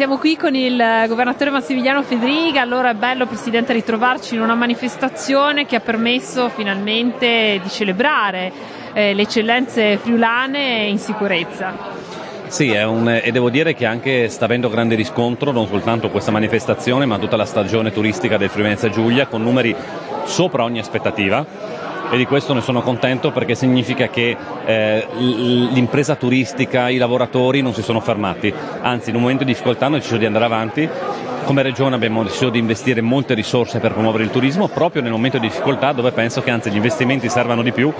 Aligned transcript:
Siamo 0.00 0.16
qui 0.16 0.34
con 0.34 0.54
il 0.54 0.82
governatore 1.08 1.50
Massimiliano 1.50 2.02
Federiga, 2.02 2.62
allora 2.62 2.88
è 2.88 2.94
bello 2.94 3.26
Presidente 3.26 3.74
ritrovarci 3.74 4.34
in 4.34 4.40
una 4.40 4.54
manifestazione 4.54 5.66
che 5.66 5.76
ha 5.76 5.80
permesso 5.80 6.48
finalmente 6.48 7.60
di 7.62 7.68
celebrare 7.68 8.50
eh, 8.94 9.12
le 9.12 9.20
eccellenze 9.20 9.98
friulane 9.98 10.86
in 10.86 10.98
sicurezza. 10.98 11.74
Sì, 12.46 12.70
un, 12.70 13.10
e 13.10 13.30
devo 13.30 13.50
dire 13.50 13.74
che 13.74 13.84
anche 13.84 14.30
sta 14.30 14.46
avendo 14.46 14.70
grande 14.70 14.94
riscontro 14.94 15.52
non 15.52 15.66
soltanto 15.66 16.08
questa 16.08 16.30
manifestazione 16.30 17.04
ma 17.04 17.18
tutta 17.18 17.36
la 17.36 17.44
stagione 17.44 17.92
turistica 17.92 18.38
del 18.38 18.48
Friuli 18.48 18.74
Giulia 18.90 19.26
con 19.26 19.42
numeri 19.42 19.76
sopra 20.24 20.64
ogni 20.64 20.78
aspettativa 20.78 21.44
e 22.10 22.16
di 22.16 22.26
questo 22.26 22.52
ne 22.52 22.60
sono 22.60 22.82
contento 22.82 23.30
perché 23.30 23.54
significa 23.54 24.08
che 24.08 24.36
eh, 24.64 25.06
l'impresa 25.16 26.16
turistica, 26.16 26.88
i 26.88 26.96
lavoratori 26.96 27.62
non 27.62 27.72
si 27.72 27.82
sono 27.82 28.00
fermati, 28.00 28.52
anzi 28.80 29.10
in 29.10 29.16
un 29.16 29.22
momento 29.22 29.44
di 29.44 29.52
difficoltà 29.52 29.86
hanno 29.86 29.96
deciso 29.96 30.16
di 30.16 30.26
andare 30.26 30.44
avanti 30.44 30.88
come 31.44 31.62
regione 31.62 31.94
abbiamo 31.94 32.22
deciso 32.22 32.50
di 32.50 32.58
investire 32.58 33.00
molte 33.00 33.34
risorse 33.34 33.80
per 33.80 33.92
promuovere 33.92 34.24
il 34.24 34.30
turismo 34.30 34.68
proprio 34.68 35.02
nel 35.02 35.10
momento 35.10 35.38
di 35.38 35.48
difficoltà 35.48 35.92
dove 35.92 36.12
penso 36.12 36.42
che 36.42 36.50
anzi 36.50 36.70
gli 36.70 36.76
investimenti 36.76 37.28
servano 37.28 37.62
di 37.62 37.72
più 37.72 37.92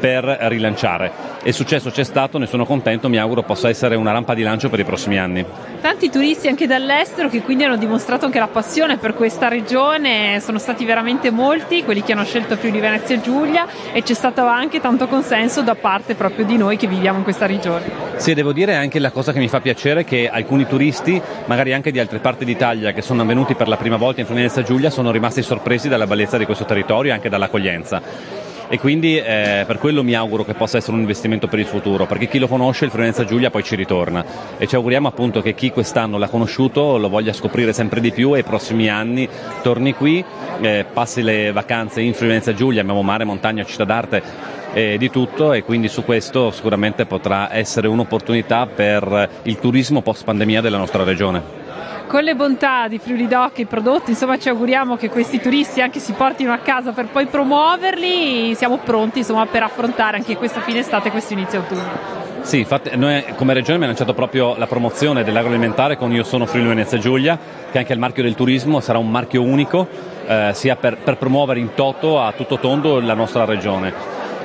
per 0.00 0.24
rilanciare. 0.24 1.35
E 1.46 1.52
successo 1.52 1.90
c'è 1.90 2.02
stato, 2.02 2.38
ne 2.38 2.46
sono 2.46 2.66
contento, 2.66 3.08
mi 3.08 3.18
auguro 3.18 3.44
possa 3.44 3.68
essere 3.68 3.94
una 3.94 4.10
rampa 4.10 4.34
di 4.34 4.42
lancio 4.42 4.68
per 4.68 4.80
i 4.80 4.84
prossimi 4.84 5.16
anni. 5.16 5.46
Tanti 5.80 6.10
turisti 6.10 6.48
anche 6.48 6.66
dall'estero 6.66 7.28
che 7.28 7.40
quindi 7.42 7.62
hanno 7.62 7.76
dimostrato 7.76 8.24
anche 8.24 8.40
la 8.40 8.48
passione 8.48 8.96
per 8.96 9.14
questa 9.14 9.46
regione, 9.46 10.40
sono 10.40 10.58
stati 10.58 10.84
veramente 10.84 11.30
molti 11.30 11.84
quelli 11.84 12.02
che 12.02 12.14
hanno 12.14 12.24
scelto 12.24 12.56
Friuli 12.56 12.80
Venezia 12.80 13.20
Giulia 13.20 13.64
e 13.92 14.02
c'è 14.02 14.14
stato 14.14 14.44
anche 14.44 14.80
tanto 14.80 15.06
consenso 15.06 15.62
da 15.62 15.76
parte 15.76 16.16
proprio 16.16 16.44
di 16.44 16.56
noi 16.56 16.76
che 16.76 16.88
viviamo 16.88 17.18
in 17.18 17.22
questa 17.22 17.46
regione. 17.46 17.84
Sì, 18.16 18.34
devo 18.34 18.52
dire 18.52 18.74
anche 18.74 18.98
la 18.98 19.12
cosa 19.12 19.32
che 19.32 19.38
mi 19.38 19.46
fa 19.46 19.60
piacere 19.60 20.02
che 20.02 20.28
alcuni 20.28 20.66
turisti, 20.66 21.22
magari 21.44 21.72
anche 21.72 21.92
di 21.92 22.00
altre 22.00 22.18
parti 22.18 22.44
d'Italia, 22.44 22.90
che 22.90 23.02
sono 23.02 23.24
venuti 23.24 23.54
per 23.54 23.68
la 23.68 23.76
prima 23.76 23.96
volta 23.96 24.20
in 24.20 24.26
Friuli 24.26 24.50
Giulia, 24.64 24.90
sono 24.90 25.12
rimasti 25.12 25.42
sorpresi 25.42 25.88
dalla 25.88 26.08
bellezza 26.08 26.38
di 26.38 26.44
questo 26.44 26.64
territorio 26.64 27.12
e 27.12 27.14
anche 27.14 27.28
dall'accoglienza 27.28 28.45
e 28.68 28.78
quindi 28.78 29.16
eh, 29.16 29.64
per 29.66 29.78
quello 29.78 30.02
mi 30.02 30.14
auguro 30.14 30.44
che 30.44 30.54
possa 30.54 30.78
essere 30.78 30.94
un 30.94 31.00
investimento 31.00 31.46
per 31.46 31.58
il 31.58 31.66
futuro, 31.66 32.06
perché 32.06 32.28
chi 32.28 32.38
lo 32.38 32.48
conosce 32.48 32.84
il 32.84 32.90
Friulenza 32.90 33.24
Giulia 33.24 33.50
poi 33.50 33.62
ci 33.62 33.76
ritorna. 33.76 34.24
E 34.58 34.66
ci 34.66 34.74
auguriamo 34.74 35.08
appunto 35.08 35.40
che 35.40 35.54
chi 35.54 35.70
quest'anno 35.70 36.18
l'ha 36.18 36.28
conosciuto 36.28 36.96
lo 36.98 37.08
voglia 37.08 37.32
scoprire 37.32 37.72
sempre 37.72 38.00
di 38.00 38.10
più 38.10 38.34
e 38.34 38.40
i 38.40 38.44
prossimi 38.44 38.88
anni 38.88 39.28
torni 39.62 39.94
qui, 39.94 40.24
eh, 40.60 40.84
passi 40.92 41.22
le 41.22 41.52
vacanze 41.52 42.00
in 42.00 42.14
Friulenza 42.14 42.54
Giulia, 42.54 42.80
abbiamo 42.80 43.02
mare, 43.02 43.24
montagna, 43.24 43.64
città 43.64 43.84
d'arte 43.84 44.54
e 44.72 44.98
di 44.98 45.10
tutto 45.10 45.52
e 45.52 45.62
quindi 45.62 45.88
su 45.88 46.04
questo 46.04 46.50
sicuramente 46.50 47.06
potrà 47.06 47.54
essere 47.54 47.88
un'opportunità 47.88 48.66
per 48.66 49.28
il 49.44 49.58
turismo 49.58 50.02
post 50.02 50.24
pandemia 50.24 50.60
della 50.60 50.76
nostra 50.76 51.02
regione 51.02 51.55
con 52.06 52.22
le 52.22 52.34
bontà 52.34 52.86
di 52.88 52.98
Friuli 52.98 53.26
Doc, 53.26 53.58
i 53.58 53.64
prodotti, 53.66 54.10
insomma 54.10 54.38
ci 54.38 54.48
auguriamo 54.48 54.96
che 54.96 55.08
questi 55.08 55.40
turisti 55.40 55.80
anche 55.80 55.98
si 55.98 56.12
portino 56.12 56.52
a 56.52 56.58
casa 56.58 56.92
per 56.92 57.06
poi 57.06 57.26
promuoverli, 57.26 58.54
siamo 58.54 58.78
pronti 58.78 59.18
insomma, 59.18 59.46
per 59.46 59.64
affrontare 59.64 60.16
anche 60.16 60.36
questa 60.36 60.60
fine 60.60 60.78
estate 60.80 61.08
e 61.08 61.10
questo 61.10 61.32
inizio 61.32 61.60
autunno. 61.60 62.24
Sì, 62.42 62.58
infatti 62.58 62.96
noi 62.96 63.24
come 63.34 63.54
regione 63.54 63.74
abbiamo 63.74 63.86
lanciato 63.86 64.14
proprio 64.14 64.54
la 64.56 64.68
promozione 64.68 65.24
dell'agroalimentare 65.24 65.96
con 65.96 66.12
Io 66.12 66.22
sono 66.22 66.46
Friuli 66.46 66.68
Venezia 66.68 66.96
Giulia, 66.98 67.36
che 67.72 67.78
anche 67.78 67.92
il 67.92 67.98
marchio 67.98 68.22
del 68.22 68.36
turismo 68.36 68.78
sarà 68.78 68.98
un 68.98 69.10
marchio 69.10 69.42
unico, 69.42 69.88
eh, 70.26 70.50
sia 70.54 70.76
per, 70.76 70.98
per, 70.98 71.16
promuovere 71.16 71.58
in 71.58 71.74
toto 71.74 72.20
a 72.20 72.32
tutto 72.32 72.58
tondo 72.58 73.00
la 73.00 73.14
nostra 73.14 73.44
regione. 73.44 73.92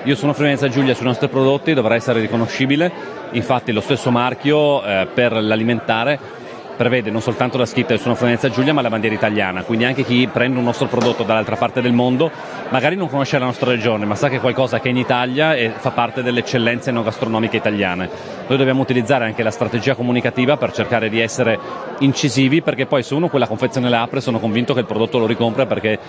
Io 0.06 0.16
sono 0.16 0.32
Venezia 0.32 0.67
Giulia 0.67 0.95
sui 0.95 1.06
nostri 1.06 1.28
prodotti, 1.28 1.76
dovrà 1.76 1.94
essere 1.94 2.22
riconoscibile, 2.22 2.92
infatti 3.34 3.72
lo 3.72 3.82
stesso 3.82 4.09
marchio 4.09 4.84
eh, 4.84 5.08
per 5.14 5.34
l'alimentare 5.34 6.39
prevede 6.75 7.11
non 7.11 7.22
soltanto 7.22 7.58
la 7.58 7.66
scritta 7.66 7.89
del 7.89 8.00
suono 8.00 8.16
Florenza 8.16 8.50
Giulia 8.50 8.73
ma 8.73 8.81
la 8.81 8.89
bandiera 8.89 9.16
italiana, 9.16 9.64
quindi 9.64 9.86
anche 9.86 10.03
chi 10.03 10.27
prende 10.31 10.58
un 10.58 10.64
nostro 10.64 10.88
prodotto 10.88 11.23
dall'altra 11.23 11.55
parte 11.55 11.81
del 11.81 11.94
mondo 11.94 12.31
magari 12.69 12.95
non 12.95 13.09
conosce 13.09 13.38
la 13.38 13.45
nostra 13.45 13.72
regione 13.72 14.05
ma 14.05 14.16
sa 14.16 14.30
che 14.30 14.37
è 14.37 14.39
qualcosa 14.39 14.80
che 14.80 14.87
è 14.87 14.92
in 14.92 14.98
Italia 14.98 15.55
e 15.55 15.71
fa 15.76 15.92
parte 15.92 16.23
delle 16.23 16.39
eccellenze 16.39 16.92
non 16.92 17.04
gastronomiche 17.04 17.58
italiane. 17.58 18.09
Noi 18.48 18.58
dobbiamo 18.58 18.82
utilizzare 18.82 19.26
anche 19.26 19.43
la 19.43 19.52
strategia 19.52 19.95
comunicativa 19.95 20.58
per 20.58 20.71
cercare 20.71 21.09
di 21.09 21.20
essere 21.20 21.59
incisivi 21.99 22.61
perché 22.61 22.86
poi 22.86 23.03
se 23.03 23.14
uno 23.14 23.30
quella 23.30 23.48
confezione 23.48 23.89
la 23.89 24.02
apre 24.02 24.21
sono 24.21 24.39
convinto 24.39 24.73
che 24.73 24.82
il 24.82 24.86
prodotto 24.86 25.17
lo 25.17 25.26
ricompra 25.26 25.65
perché 25.65 25.99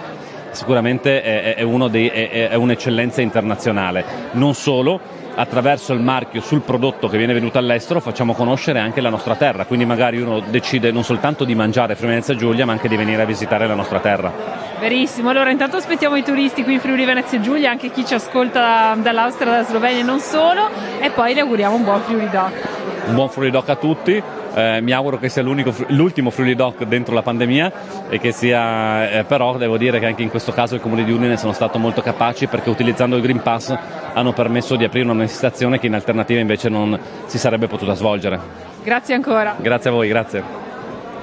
sicuramente 0.52 1.22
è, 1.22 1.54
è, 1.54 1.88
dei, 1.88 2.08
è, 2.08 2.48
è 2.50 2.54
un'eccellenza 2.54 3.20
internazionale. 3.20 4.04
Non 4.32 4.54
solo, 4.54 5.00
attraverso 5.34 5.92
il 5.92 6.00
marchio 6.00 6.40
sul 6.40 6.60
prodotto 6.60 7.08
che 7.08 7.18
viene 7.18 7.32
venuto 7.32 7.58
all'estero 7.58 8.00
facciamo 8.00 8.34
conoscere 8.34 8.78
anche 8.78 9.00
la 9.00 9.08
nostra 9.08 9.34
terra, 9.36 9.64
quindi 9.64 9.84
magari 9.84 10.20
uno 10.20 10.40
decide 10.40 10.90
non 10.90 11.04
soltanto 11.04 11.44
di 11.44 11.54
mangiare 11.54 11.94
Friuli 11.94 12.14
Venezia 12.14 12.34
Giulia 12.34 12.66
ma 12.66 12.72
anche 12.72 12.88
di 12.88 12.96
venire 12.96 13.22
a 13.22 13.26
visitare 13.26 13.66
la 13.66 13.74
nostra 13.74 14.00
terra. 14.00 14.32
Verissimo, 14.78 15.30
allora 15.30 15.50
intanto 15.50 15.76
aspettiamo 15.76 16.16
i 16.16 16.24
turisti 16.24 16.64
qui 16.64 16.74
in 16.74 16.80
Friuli 16.80 17.04
Venezia 17.04 17.40
Giulia, 17.40 17.70
anche 17.70 17.90
chi 17.90 18.04
ci 18.04 18.14
ascolta 18.14 18.96
dall'Austria, 18.96 19.50
dalla 19.50 19.64
Slovenia 19.64 20.00
e 20.00 20.04
non 20.04 20.18
solo 20.18 20.68
e 21.00 21.10
poi 21.10 21.34
le 21.34 21.40
auguriamo 21.40 21.76
un 21.76 21.84
buon 21.84 22.00
Friuli 22.02 22.28
Doc. 22.28 22.71
Un 23.06 23.14
buon 23.14 23.28
Friuli 23.28 23.50
Doc 23.50 23.68
a 23.68 23.76
tutti 23.76 24.22
eh, 24.54 24.80
mi 24.80 24.92
auguro 24.92 25.18
che 25.18 25.28
sia 25.28 25.42
l'ultimo 25.42 26.30
Friuli 26.30 26.54
Doc 26.54 26.84
dentro 26.84 27.14
la 27.14 27.22
pandemia 27.22 27.72
e 28.08 28.18
che 28.18 28.32
sia, 28.32 29.10
eh, 29.10 29.24
però 29.24 29.56
devo 29.56 29.78
dire 29.78 29.98
che 29.98 30.06
anche 30.06 30.22
in 30.22 30.30
questo 30.30 30.52
caso 30.52 30.74
il 30.74 30.80
Comune 30.80 31.04
di 31.04 31.12
Udine 31.12 31.36
sono 31.36 31.52
stato 31.52 31.78
molto 31.78 32.02
capaci 32.02 32.46
perché 32.46 32.70
utilizzando 32.70 33.16
il 33.16 33.22
Green 33.22 33.42
Pass 33.42 33.74
hanno 34.12 34.32
permesso 34.32 34.76
di 34.76 34.84
aprire 34.84 35.04
una 35.04 35.14
manifestazione 35.14 35.78
che 35.78 35.86
in 35.86 35.94
alternativa 35.94 36.40
invece 36.40 36.68
non 36.68 36.98
si 37.26 37.38
sarebbe 37.38 37.66
potuta 37.66 37.94
svolgere. 37.94 38.38
Grazie 38.82 39.14
ancora. 39.14 39.56
Grazie 39.58 39.90
a 39.90 39.92
voi, 39.92 40.08
grazie. 40.08 40.71